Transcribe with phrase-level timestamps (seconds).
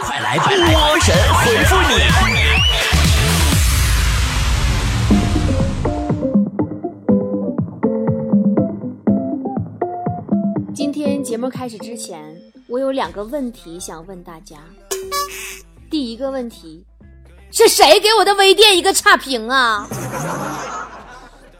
[0.00, 0.50] 快来波
[1.00, 1.94] 神回复你！
[10.74, 12.36] 今天节目开始之前，
[12.68, 14.56] 我有两个问题想问大家。
[15.90, 16.84] 第一个问题，
[17.50, 19.88] 是谁给我的微店一个差评啊？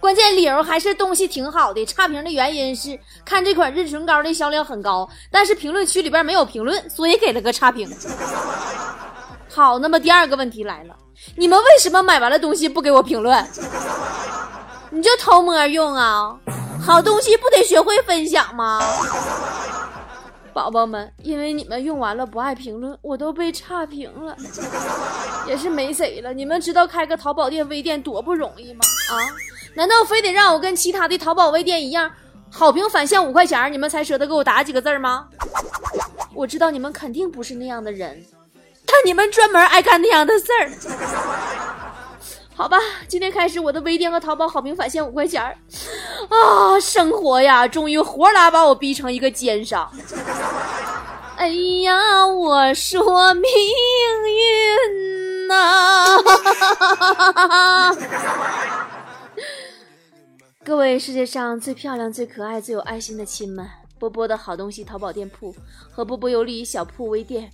[0.06, 7.92] 关键理由还是东西挺好的，差评的原因是看这款润唇膏的销量很高，但是评论区里边没有评论，所以给了个差评。
[9.52, 10.94] 好，那么第二个问题来了，
[11.34, 13.44] 你们为什么买完了东西不给我评论？
[14.90, 16.36] 你就偷摸用啊？
[16.80, 18.80] 好东西不得学会分享吗？
[20.56, 24.34] 宝宝们，因为你们用完了不爱评论，我都被差评了，
[25.46, 26.32] 也是没谁了。
[26.32, 28.80] 你们知道开个淘宝店、微店多不容易吗？
[29.10, 29.20] 啊，
[29.74, 32.10] 难道非得让我跟其他的淘宝、微店一样，
[32.50, 35.28] 好评返现五块钱，你们才舍得给我打几个字吗？
[36.32, 38.24] 我知道你们肯定不是那样的人，
[38.86, 40.70] 但你们专门爱干那样的事儿。
[42.56, 45.58] 好吧，今天开始我的微店和淘宝好评返现五块钱儿
[46.30, 46.80] 啊！
[46.80, 49.92] 生活呀，终于活拉把我逼成一个奸商。
[51.36, 51.48] 哎
[51.84, 53.44] 呀，我说命
[54.24, 56.16] 运呐、
[60.64, 63.68] 各位世界上最漂亮、最可爱、最有爱心的亲们，
[63.98, 65.54] 波波的好东西淘宝店铺
[65.92, 67.52] 和波波有理小铺微店。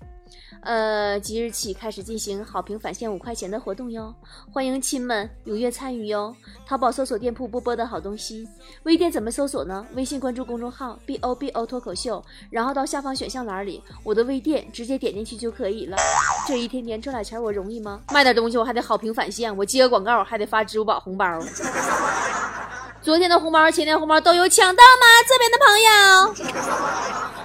[0.61, 4.15] 呃，即日起开始进行好评返现五块钱的活动哟，
[4.53, 6.35] 欢迎亲们踊跃参与哟！
[6.67, 8.49] 淘宝搜索店铺波波的好东西，
[8.85, 9.85] 微店怎么搜索呢？
[9.95, 15.97] 微信关注公众号 b o b o 脱口秀，然后到下方选项栏里，我的微店直接点进去就可以了。
[16.47, 18.01] 这一天天挣俩钱我容易吗？
[18.13, 21.27] 卖点东西我还得好评返现，我接个广告还得发支付宝红包。
[23.03, 25.07] 昨天的红包、前天红包都有抢到吗？
[25.29, 25.91] 这边的朋友。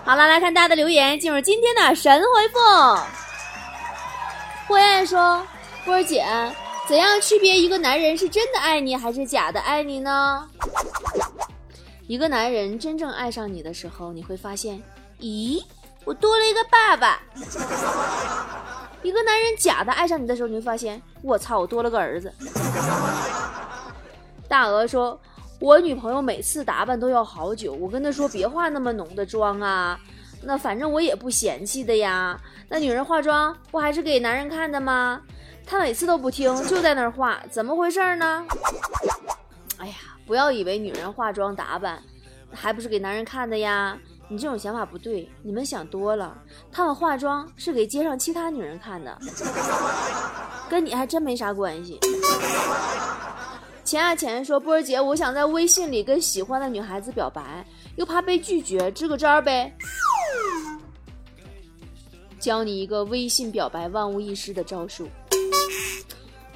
[0.05, 2.59] 好了，来看大家的留言，进入今天的神回复。
[4.67, 5.43] 霍艳说
[5.83, 6.23] ：“波儿姐，
[6.87, 10.47] 怎样区别一个男人是真的爱你还是假的爱你呢？
[12.05, 14.79] 一个男人真正爱上你的时候，你会发现，
[15.19, 15.59] 咦，
[16.05, 17.19] 我多了一个爸爸。
[19.01, 22.31] 一个男人假的爱上你的时候，你会发现，我操，我多了个儿子。”
[24.47, 25.19] 大鹅说。
[25.59, 29.99] 我女朋友每次打扮都要好久，我跟她说别化那么浓的妆啊，
[30.43, 32.39] 那反正我也不嫌弃的呀。
[32.69, 35.21] 那女人化妆不还是给男人看的吗？
[35.65, 38.45] 她每次都不听，就在那儿化，怎么回事呢？
[39.77, 42.01] 哎呀，不要以为女人化妆打扮
[42.53, 43.97] 还不是给男人看的呀，
[44.27, 46.37] 你这种想法不对，你们想多了。
[46.71, 49.17] 她们化妆是给街上其他女人看的，
[50.69, 51.99] 跟你还真没啥关系。
[53.87, 57.65] 钱啊钱说波儿姐，我想在微信里跟喜欢的女孩子表白，
[57.95, 59.73] 又怕被拒绝，支个招呗。
[62.37, 65.07] 教你一个微信表白万无一失的招数。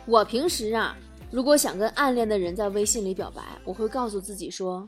[0.05, 0.93] 我平时啊，
[1.31, 4.85] 如果想跟暗恋的人在微信里表白，我会告诉自己说，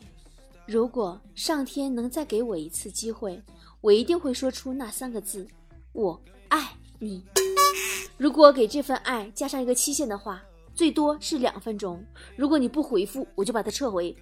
[0.65, 3.41] 如果上天能再给我一次机会，
[3.79, 5.47] 我一定会说出那三个字：
[5.93, 7.23] 我爱你。
[8.17, 10.43] 如果给这份爱加上一个期限的话。
[10.75, 12.03] 最多是两分钟，
[12.35, 14.15] 如果你不回复，我就把它撤回。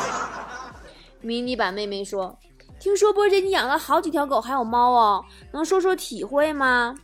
[1.22, 2.38] 迷你版妹妹说
[2.78, 6.94] ：“听说波姐你养了好几条狗还有猫哦，能说说体会吗？”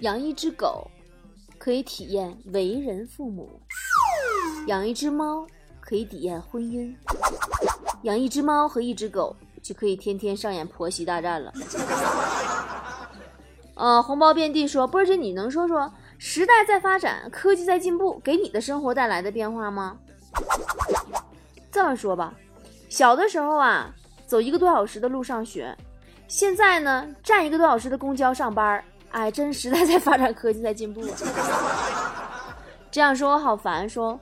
[0.00, 0.86] 养一只狗
[1.58, 3.48] 可以体验为人父母，
[4.66, 5.46] 养一只猫
[5.80, 6.94] 可以体验婚姻，
[8.02, 11.52] 养一只猫和一只狗就可以天天上演婆媳大战了。
[13.74, 15.90] 呃，红包遍地说：“波姐你能说说？”
[16.24, 19.98] 时代在发展，科技在进步，给你的生活带来的变化吗？
[21.68, 22.32] 这么说吧，
[22.88, 23.92] 小的时候啊，
[24.24, 25.76] 走一个多小时的路上学，
[26.28, 31.10] 现在呢，站一个多小时的公交上班哎，真时代在发展，科技在进步啊！
[32.88, 33.88] 这样说我好烦。
[33.88, 34.18] 说，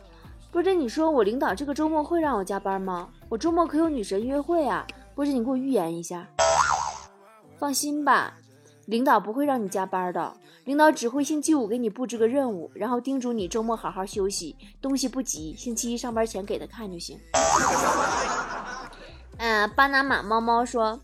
[0.51, 3.11] 波姐，你说我领导这个周末会让我加班吗？
[3.29, 4.87] 我周末可有女神约会啊！
[5.15, 6.27] 波姐，你给我预言一下。
[7.59, 8.39] 放心吧，
[8.87, 10.33] 领导不会让你加班的。
[10.71, 17.19] 领导只会星期五给你布置个任务，然后叮嘱你周末好好休息，东西不急，星期一上班前给他看就行。
[19.39, 21.01] 嗯，巴拿马猫猫说，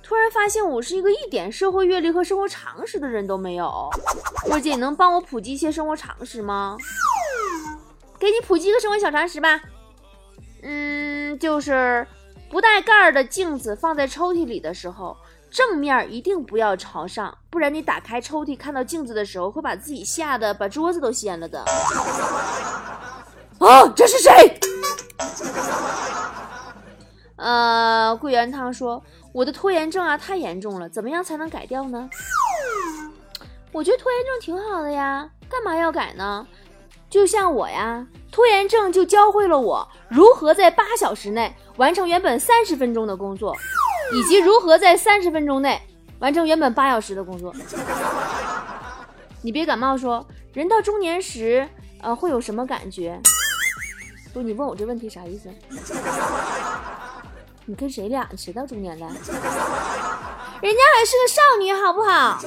[0.00, 3.90] 突然发现我是一个一点社会阅历和生活常识的人都没有。
[4.46, 6.76] 波姐，你能帮我普及一些生活常识吗？
[8.16, 9.60] 给你普及一个生活小常识吧。
[10.62, 12.06] 嗯，就是
[12.48, 15.16] 不带盖儿的镜子放在抽屉里的时候。
[15.50, 21.60] 正面一定不要朝上，不然你打开抽屉看到镜子的时候，会把自己吓得把桌子都掀了的。
[23.58, 24.60] 啊，这是谁？
[27.36, 29.02] 呃，桂圆汤说
[29.32, 32.08] 我的拖延症啊太严重了，怎么样才能改掉呢？
[33.72, 36.46] 我觉得拖延症挺好的呀，干嘛要改呢？
[37.08, 43.56] 就像我呀，拖延症就教会了我如何在八小时内完成原本三十分钟的工作，
[44.12, 45.80] 以及如何在三十分钟内
[46.18, 47.54] 完成原本八小时的工作。
[49.42, 51.66] 你别感冒，说人到中年时，
[52.00, 53.20] 呃，会有什么感觉？
[54.32, 55.48] 不，你问我这问题啥意思？
[57.64, 58.28] 你跟谁俩？
[58.36, 59.06] 谁到中年了？
[59.06, 62.38] 人家还是个少女，好不好？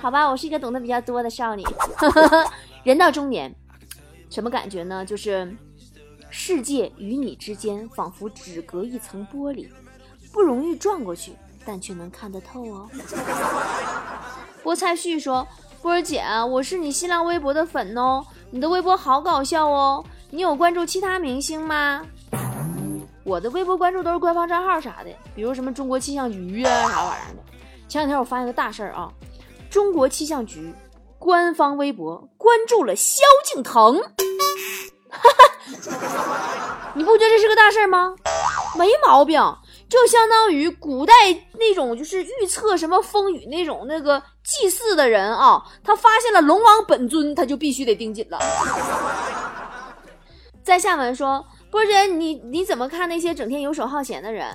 [0.00, 1.64] 好吧，我是一个懂得比较多的少女。
[2.84, 3.54] 人到中年，
[4.30, 5.04] 什么感觉呢？
[5.04, 5.54] 就是
[6.30, 9.68] 世界与你之间仿佛只隔一层玻璃，
[10.38, 11.32] 不容易撞过去，
[11.66, 12.88] 但却能看得透哦。
[14.62, 15.44] 菠菜旭说
[15.82, 20.04] ：“波儿姐，我是你新浪微博的粉哦，你的微博好搞笑哦。
[20.30, 22.06] 你有关注其他明星吗？
[23.24, 27.42] 我的微博关注都是官方账号啥的，比如什么中国气象局啊啥玩意儿的。
[27.88, 29.10] 前两天我发现个大事儿啊，
[29.68, 30.72] 中国气象局
[31.18, 34.00] 官方微博关注了萧敬腾，
[35.10, 38.14] 哈哈，你不觉得这是个大事儿吗？
[38.78, 39.42] 没毛病。”
[39.88, 41.14] 就相当于古代
[41.54, 48.38] 那种就是预测什么风雨那种那个祭祀的人啊，他发现了龙王本尊，他就必须得盯紧了。
[50.62, 54.54] 在下文说，波姐，你你怎么看那些整天游手好闲的人？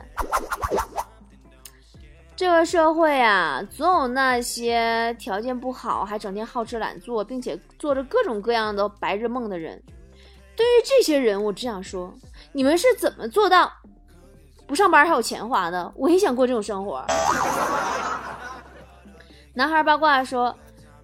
[2.36, 9.82] 这个社会啊，总有那些条件不好还整天好吃懒做，并且做着各种各样的白日梦的人。
[10.56, 12.14] 对于这些人，我只想说，
[12.52, 13.72] 你们是怎么做到？
[14.66, 17.06] 不上班还有钱花呢，我也想过这种生活。
[19.54, 20.56] 男孩八卦说：“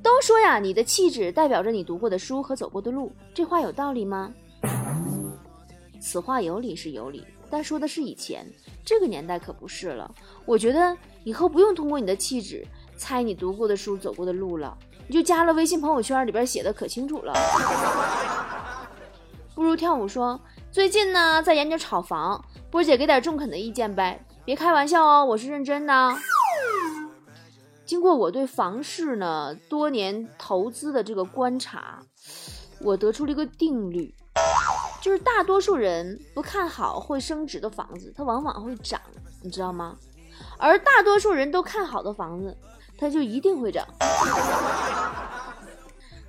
[0.02, 4.34] 都说呀，你的气质代表着你读过的书和走过的路，这话有道理吗？”
[6.02, 8.44] 此话有理是有理，但说的是以前，
[8.84, 10.10] 这个年代可不是了。
[10.46, 12.66] 我觉得以后不用通过你的气质
[12.98, 14.76] 猜你读过的书、走过的路了，
[15.08, 17.34] 你就加了微信朋友圈里边写的可清楚了。
[19.54, 20.40] 不如跳舞说。
[20.71, 26.16] 最近呢，在研究炒房，波姐给点中肯的意见呗，别开玩笑哦，我是认真的。
[27.86, 32.00] 经过我对房市呢多年投资的这个观察，
[32.81, 34.13] 我得出了一个定律，
[35.01, 39.01] 就是大多数人不看好会升值的房子，它往往会涨，
[39.42, 39.98] 你知道吗？
[40.60, 42.56] 而大多数人都看好的房子，
[42.95, 43.83] 它就一定会涨。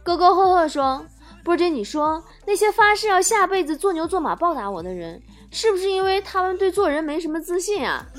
[0.03, 1.05] 沟沟壑壑说。
[1.45, 8.05] 波姐，你说那些发誓要下辈子做牛做马报答我的人，是不是因为他们对做人没什么自信啊？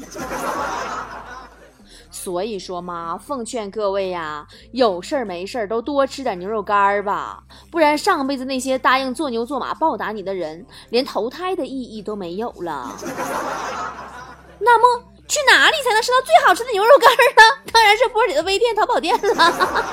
[2.10, 7.42] 所以说嘛，奉劝各位呀，有事儿没事儿都多吃点牛肉干儿吧，
[7.72, 12.96] 不然上辈子那些答应做牛做马报答你的人，连投胎的意义都没有了。
[14.60, 17.42] 那么去哪里才能吃到最好吃的牛肉干儿呢？
[17.72, 19.86] 当然是波姐的微店淘宝店了。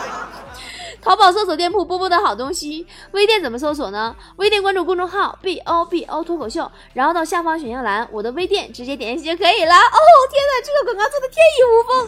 [1.08, 4.14] 淘宝搜索店铺波波的好东西，微店怎么搜索呢？
[4.36, 9.74] 微店关注公众号 B O B O 脱口秀，然后到下方选项栏我的微店直接点进去就可以了。
[9.74, 9.98] 哦
[10.30, 12.06] 天哪，这个广告做的天衣无缝。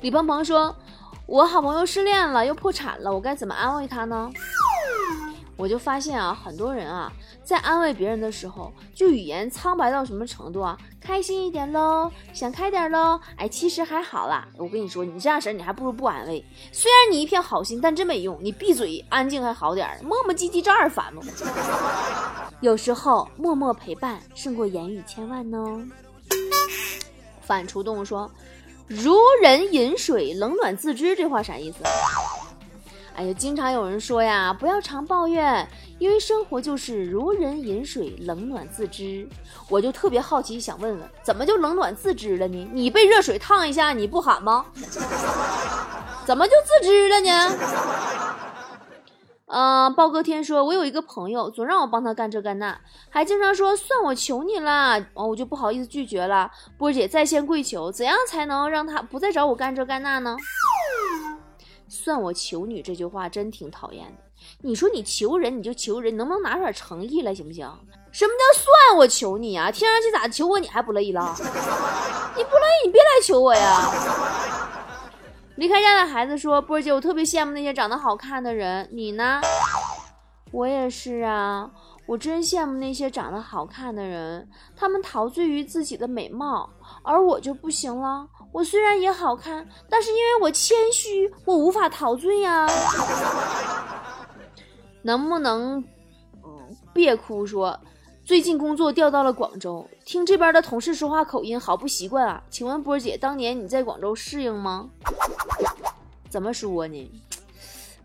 [0.00, 0.74] 李鹏鹏说
[1.28, 4.30] ：“我好朋友失恋了，又破产了，我该怎么安慰他呢？”
[5.62, 7.12] 我就发现啊，很多人啊，
[7.44, 10.76] 在安慰别人的时候，就语言苍白到什么程度啊？
[11.00, 13.20] 开心一点喽，想开点喽。
[13.36, 14.48] 哎，其实还好啦。
[14.56, 16.44] 我跟你说，你这样式儿你还不如不安慰。
[16.72, 18.36] 虽然你一片好心，但真没用。
[18.40, 21.22] 你闭嘴，安静还好点儿，磨磨唧唧照样烦嘛。
[22.60, 25.58] 有时候默默陪伴胜过言语千万呢。
[27.40, 28.28] 反刍动物说
[28.88, 31.84] ：“如人饮水，冷暖自知。”这话啥意思？
[33.14, 39.28] 哎呀，经常有人说呀，不要常抱怨，因为生活就是如人饮水，冷暖自知。
[39.68, 42.68] 我就特别好奇，想问问，怎么就冷暖自知了呢？
[42.72, 44.64] 你被热水烫一下，你不喊吗？
[46.24, 47.52] 怎么就自知了呢？
[49.46, 56.50] 嗯， 豹哥天说，我有一个朋友，总让我帮他干这干那，还经常说算我求你了，哦，我就不好意思拒绝了。
[56.78, 60.36] 波姐在线跪求，怎样才能让他不再找我干这干那呢？
[61.94, 64.22] 算我求你这句话真挺讨厌的。
[64.62, 67.70] 你说你求人你就求人，能不能拿出点诚意来行不行？
[68.10, 69.70] 什么叫算我求你啊？
[69.70, 71.34] 听上去咋求我你还不乐意了？
[72.34, 73.78] 你不乐意你别来求我呀！
[75.56, 79.42] 离开家的孩子说：“波儿姐，我特别羡慕那些长得好看的人，你呢？
[80.50, 81.70] 我也是啊，
[82.06, 86.70] 我真羡慕那些长得好看的人，他们陶醉于自己的美貌，
[87.02, 92.68] 而我就不行了。”我虽然也好看，但是因为我谦虚，我无法陶醉呀。
[95.02, 95.82] 能不能
[96.92, 97.44] 别哭？
[97.44, 97.80] 说
[98.24, 102.40] 最近工作调到了广州，听这边的同事说话口音好不习惯啊。
[102.50, 104.88] 请问波姐，当年你在广州适应吗？
[106.28, 107.10] 怎么说呢？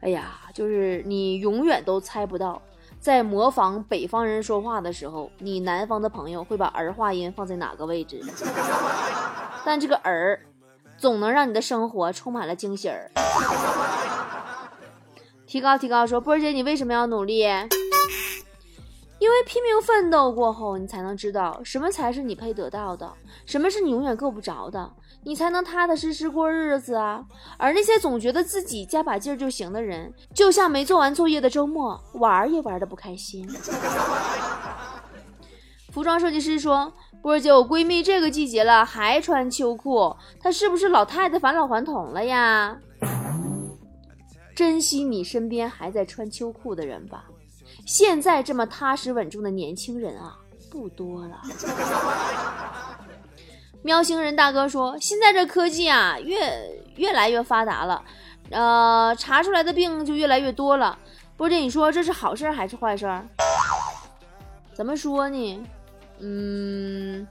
[0.01, 2.62] 哎呀，就是你永远都猜不到，
[3.00, 8.22] 在模仿北方人说话的时候，你南方的朋友会把儿化音放在哪个位置。
[9.67, 10.39] 但这个儿，
[10.97, 13.12] 总能让你的生活充满了惊喜儿。
[15.45, 17.41] 提高提高，说波儿姐，你为什么要努力？
[19.19, 23.12] 因为拼命奋斗过后，你才能知道什么才是你配得到的，
[23.45, 24.89] 什么是你永远够不着的，
[25.25, 27.25] 你才能踏踏实实过日子啊。
[27.57, 33.45] 而那些总觉得自己加把劲儿就行的人，就像没做完作业的周末，玩也玩的不开心。
[35.98, 42.77] 服装设计师说：“波儿姐，我闺蜜这个季节了还穿秋裤，她是不是老太太返老还童了呀？”
[44.56, 47.25] 珍惜你身边还在穿秋裤的人吧。
[47.88, 50.38] 现在这么踏实稳重的年轻人啊，
[50.70, 51.42] 不多了。
[53.82, 56.38] 喵星人大哥说：“现在这科技啊，越
[56.98, 58.04] 越来越发达了，
[58.51, 60.96] 呃，查出来的病就越来越多了。
[61.36, 63.12] 波姐，你说这是好事还是坏事？
[64.75, 65.68] 怎么说呢？
[66.19, 67.27] 嗯，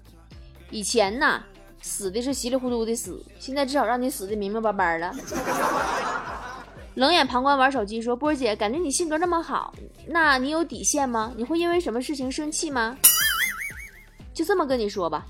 [0.70, 1.42] 以前呐，
[1.82, 5.14] 死的是稀里糊涂的死，现在至少让你死的明明白白了。
[6.94, 9.74] ”冷眼旁观玩手机，说：“波儿姐，感觉你性格那么好，
[10.06, 11.32] 那你有底线吗？
[11.36, 12.96] 你会因为什么事情生气吗？”
[14.32, 15.26] 就这么跟你说吧，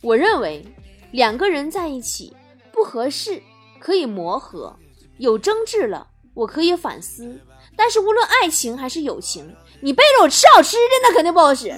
[0.00, 0.66] 我认为
[1.12, 2.36] 两个人在一起
[2.72, 3.40] 不合适
[3.78, 4.76] 可以磨合，
[5.18, 7.40] 有争执了我可以反思，
[7.76, 11.72] 但是无论爱情还是友情，你背着我吃好吃的那肯定不好使。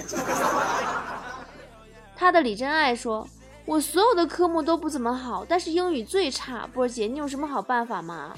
[2.19, 3.25] 他的李真爱说
[3.63, 6.67] ：“我所有的科目都不怎么好，但是英语最差。
[6.73, 8.35] 波儿姐，你有什么好办法吗？”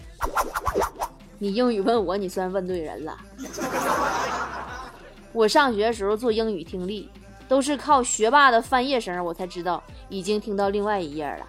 [1.39, 3.17] 你英语问我，你算问对人了。
[5.33, 7.09] 我上学的时候做英语听力，
[7.47, 11.47] 都是靠学霸的翻页声，我才知道已经听到另外一页了。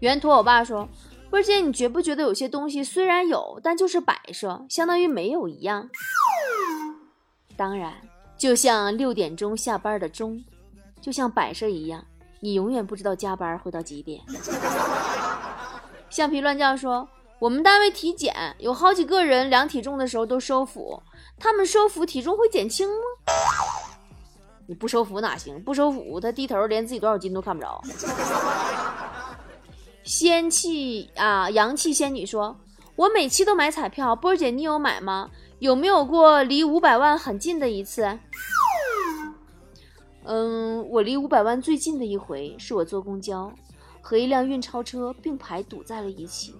[0.00, 0.88] 原图我爸说
[1.30, 5.88] ：“波姐，你觉不觉得有些东西虽然有，但就是摆设，相当于没有一样？
[7.56, 7.94] 当然，
[8.42, 10.42] 就像六点钟下班的钟，
[11.00, 12.04] 就像摆设一样，
[12.40, 14.20] 你永远不知道加班会到几点。
[16.10, 17.08] ”橡皮乱叫说。
[17.38, 21.02] 我们单位体检有好几个人量体重的时候都收腹，
[21.38, 22.94] 他们收腹体重会减轻吗？
[24.66, 25.60] 你不收腹哪行？
[25.62, 27.80] 不收腹，他低头连自己多少斤都看不着。
[30.02, 32.56] 仙气啊，阳气仙女说
[32.96, 35.30] ：“我每期都买彩票，波儿姐你有买吗？
[35.58, 38.18] 有没有过离五百万很近的一次？”
[40.24, 43.52] 嗯，我离五百万最近的一回是我坐公交
[44.00, 46.54] 和一辆运钞车并排堵在了一起。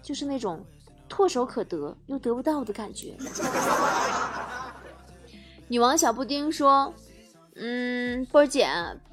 [0.00, 0.64] 就是那种
[1.10, 3.14] 唾手可得又得不到的感觉。
[5.68, 6.90] 女王小布丁说
[7.56, 8.66] ：“嗯，波儿姐，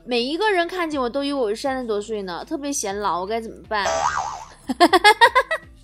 [0.05, 3.91] 每一个人看见我都以为我是三十多岁呢，特别显老，我该怎么办？”哈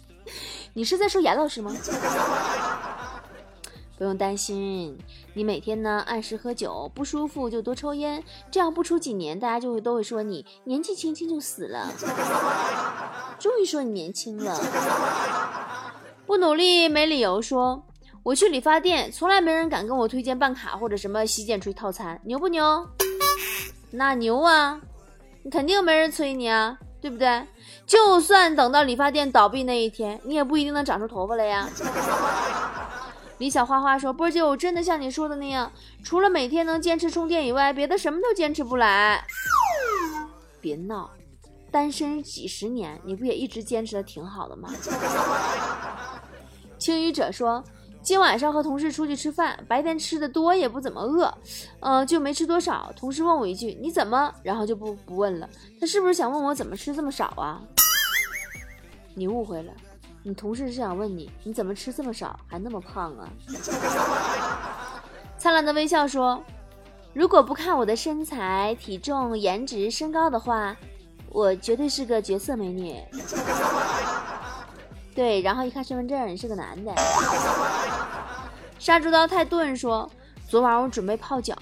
[0.74, 1.76] 你是在说严老师吗？
[3.98, 4.98] 不用担心，
[5.36, 11.88] 你每天呢按时喝酒，不舒服就多抽烟，这样不出几年，大家就会都会说你年纪轻轻就死了。
[13.38, 14.60] 终于说你年轻了，
[16.26, 17.40] 不努力没理由。
[17.40, 17.84] 说
[18.24, 22.88] 我去理发店，从来没人敢跟我推荐办卡或者什么洗剪吹套餐，牛不牛？
[23.92, 24.82] 那牛啊，
[25.44, 27.46] 你肯定没人催你啊，对不对？
[27.92, 31.68] 就算等到理发店倒闭那一天，你也不一定能长出头发来呀。
[33.38, 35.70] 李小花花说：“波姐，我真的像你说的那样，
[36.02, 39.22] 除了每天能坚持充电以外，别的什么都坚持不来。
[40.62, 41.10] 别闹，
[41.70, 44.70] 单身几十年，你不也一直坚持的挺好的吗？”
[46.80, 47.62] 青雨者说
[48.04, 51.32] ：“今晚上和同事出去吃饭，白天吃的多也不怎么饿，
[51.82, 52.92] 嗯，就没吃多少。
[52.96, 54.34] 同事问我一句：你怎么？
[54.44, 55.48] 然后就不不问了。
[55.80, 57.62] 他是不是想问我怎么吃这么少啊？
[59.14, 59.72] 你误会了。”
[60.24, 63.28] 你同事是想问你，你怎么吃这么少，还那么胖啊？
[65.36, 66.44] 灿烂的微笑说
[67.12, 70.78] ：“如果不看我的身材、体重、颜值、身高的话，
[71.30, 73.02] 我绝对是个绝色美女。”
[75.14, 76.92] 对，然后一看身份证，你是个男的。
[78.80, 80.10] 杀猪刀太钝说
[80.48, 81.56] ：“昨晚我准备泡脚，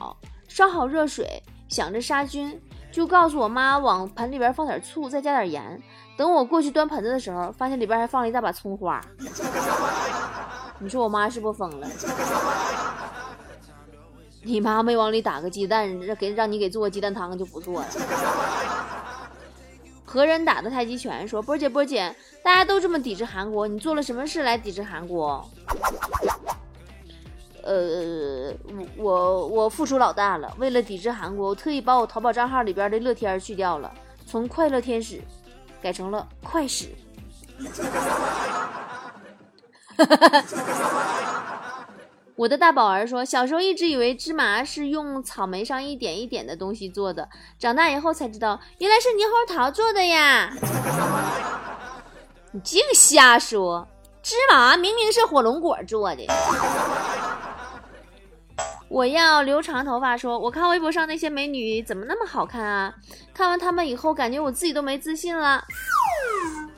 [0.48, 5.79] 烧好热水，想着杀菌。”就告诉我妈往盆里边放点醋，再加点盐。
[6.18, 9.00] 等我过去端盆子的时候，发现里边还放了一大把葱花。
[10.79, 11.88] 你说我妈是不是疯了？
[14.41, 17.88] 你妈没往里打个鸡蛋，让给让你给做个鸡蛋汤就不错了。
[20.12, 25.48] 何人打的太极拳说：“波姐波姐，大家都这么抵制韩国，你做了什么事来抵制韩国？”
[27.62, 28.51] 呃，
[28.98, 33.94] 我我我付出老大了，为了抵制韩国，我特意把我淘宝账号里边的乐天去掉了，
[34.25, 35.22] 从快乐天使
[35.80, 36.88] 改成了 快使。
[39.96, 41.38] 哈哈哈哈
[42.39, 47.27] 我的大宝儿说，小时候一直以为芝麻是用草莓上一点一点的东西做的，
[47.60, 50.50] 长大以后才知道，原来是猕猴桃做的呀！
[52.53, 53.86] 你净瞎说，
[54.24, 56.25] 芝麻明明是火龙果做的。
[58.88, 62.96] 我要留长头发，说我看微博上那些美女怎么那么好看啊？
[63.34, 65.62] 看完她们以后，感觉我自己都没自信了。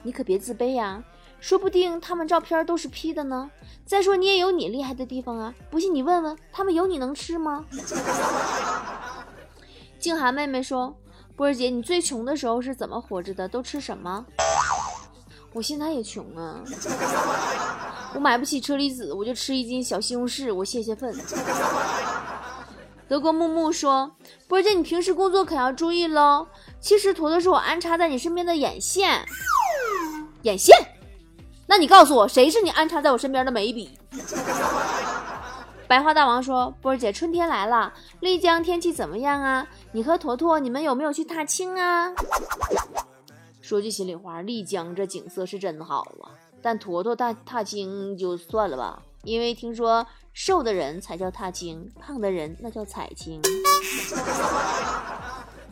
[0.01, 1.03] 你可别自卑呀，
[1.39, 3.51] 说不定她们照片都是 P 的呢。
[3.85, 7.65] 再说你也有你厉害的地方啊，不信你问问他们有你能吃吗？
[9.99, 10.95] 静涵妹妹说
[11.35, 13.47] ：“波儿姐，你最穷的时候是怎么活着的？
[13.47, 14.25] 都吃什么？”
[15.53, 16.63] 我现在也穷啊，
[18.15, 21.13] 我买不起车厘子，我就吃一斤小西红柿，我泄泄愤。
[23.07, 24.15] 德国木木说
[24.47, 26.47] ：“波儿姐，你平时工作可要注意喽。
[26.79, 29.25] 其实坨坨是我安插在你身边的眼线，
[30.43, 30.75] 眼线。”
[31.71, 33.97] 那你告诉我，谁是你安插在我身边的眉笔？
[35.87, 39.65] 白花大王说：“波儿姐，春天来了，丽江天气怎么样啊？
[39.93, 42.11] 你和坨坨，你们有没有去踏青啊？”
[43.63, 53.41] 说句心里话，丽江这景色是真好啊，但坨坨踏踏青就算了吧，因为听说瘦的人才叫踏青，胖的人那叫踩青。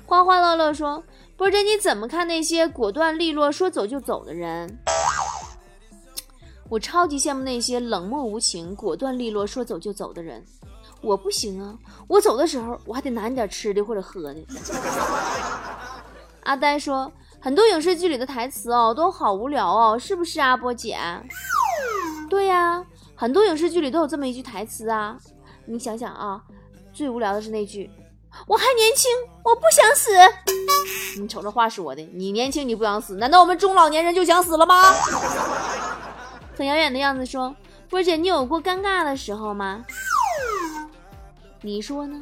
[0.07, 1.03] 花花乐乐说
[1.35, 4.79] ：“波儿姐，你怎么看那些果断利落、说走就走的人？”
[6.69, 10.45] 我超级羡慕那些冷漠无情、果断利落、说走就走的人。
[11.01, 11.73] 我不行啊，
[12.07, 14.45] 我走的时候我还得拿你点吃的或者喝的。
[16.43, 20.97] 阿呆说，很多影视剧里的台词哦都好无聊哦，是不是啊，波姐？
[22.29, 22.85] 对呀，
[23.15, 25.17] 很多影视剧里都有这么一句台词啊。
[25.65, 26.41] 你想想啊，
[26.93, 27.89] 最无聊的是那句
[28.45, 29.09] “我还年轻，
[29.43, 30.11] 我不想死”。
[31.19, 34.93] 你瞅这话说的，你年轻你不想死，难道我们中老年人就想死了吗？
[36.59, 37.55] 很遥远的样子说
[37.89, 39.81] ：“波姐，你有过尴尬的时候吗？
[41.61, 42.21] 你说呢？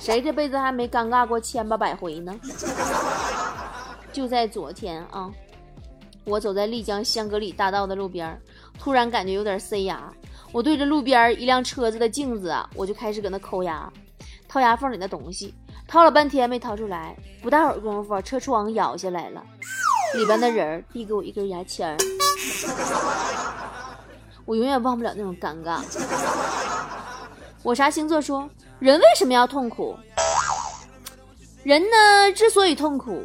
[0.00, 2.34] 谁这辈子还没尴尬过千八百回呢？
[4.12, 5.30] 就在昨天啊，
[6.24, 8.36] 我走在丽江香格里大道的路边，
[8.76, 10.12] 突然感觉有点塞牙，
[10.50, 13.88] 我对着路边一辆车子的镜子啊，我就开始搁那抠牙，
[14.48, 15.54] 掏牙缝里的东西，
[15.86, 19.40] 掏了半天没掏出来，不大会儿功夫，车窗摇下来了，
[20.14, 21.96] 里边的人递给我一根牙签儿。”
[24.44, 25.80] 我永远忘不了那种尴尬。
[27.62, 29.96] 我啥星座说，人为什么要痛苦？
[31.64, 33.24] 人呢，之所以痛苦，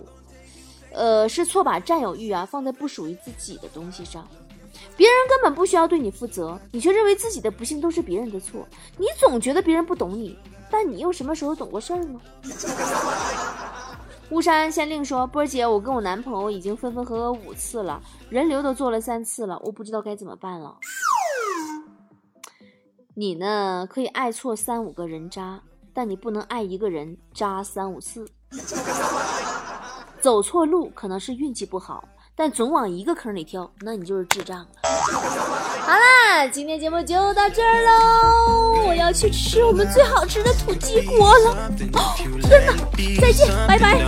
[0.92, 4.28] 呃，是错把占有欲啊放在不属于自己的东西上。
[4.98, 8.68] 别人根本不需要对你负责，你却认为自己的不幸都是别人的错。
[8.98, 10.36] 你总觉得别人不懂你，
[10.72, 12.20] 但你又什么时候懂过事儿呢？
[14.32, 20.78] 巫山县令说：“波儿姐，我跟我男朋友已经分分合合五次了，人流都做了三次了，我不知道该怎么办了。
[23.14, 25.62] 你呢，可以爱错三五个人渣，
[25.94, 28.26] 但你不能爱一个人渣三五次。
[30.22, 32.02] 走错路可能是运气不好，
[32.42, 38.88] 但总往一个坑里跳，那你就是智障了。”好啦，今天节目就到这儿喽！
[38.88, 41.70] 我要去吃我们最好吃的土鸡锅了。
[41.94, 42.74] 哦天哪，
[43.22, 44.04] 再见，拜拜。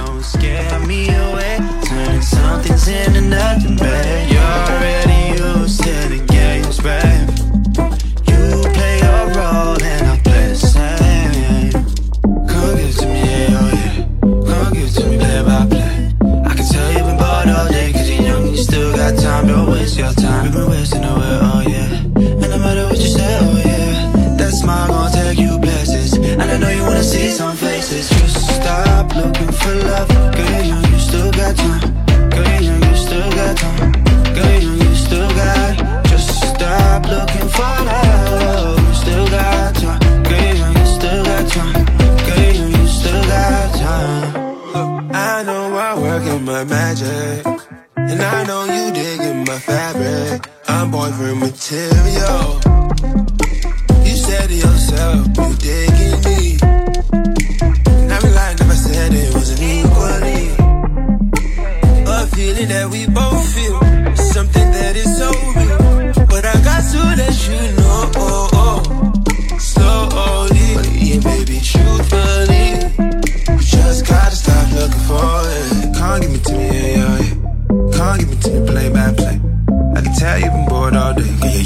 [51.72, 52.63] material.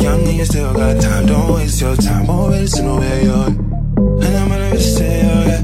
[0.08, 1.26] young and you still got time.
[1.26, 2.28] Don't waste your time.
[2.28, 3.41] Won't waste no way, yo.
[4.24, 5.04] And I'm gonna miss oh
[5.50, 5.63] yeah.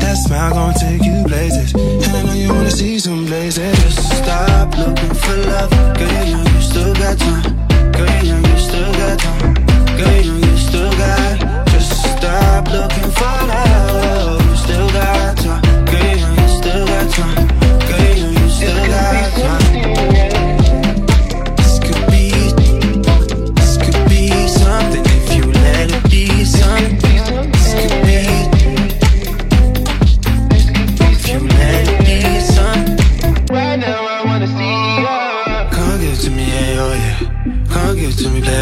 [0.00, 1.72] That smile gon' take you places.
[1.74, 3.94] And I know you wanna see some places.
[4.18, 5.70] Stop looking for love.
[5.98, 7.57] Girl, you still got time.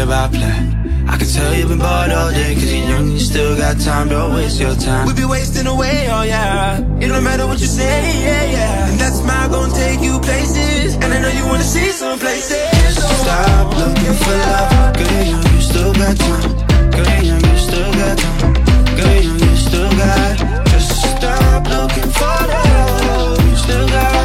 [0.07, 1.07] by plan.
[1.09, 4.09] I can tell you've been bored all day Cause you're young you still got time
[4.09, 5.07] Don't waste your time.
[5.07, 6.79] We be wasting away, oh yeah.
[6.99, 8.89] It don't matter what you say, yeah, yeah.
[8.89, 10.95] And that smile gonna take you places.
[10.95, 12.95] And I know you wanna see some places.
[12.95, 14.95] So Stop looking for love.
[14.95, 16.51] Girl, young, you still got time.
[16.91, 18.53] Girl, young, you still got time.
[18.97, 23.49] Girl, young, you still got Just stop looking for love.
[23.49, 24.16] You still got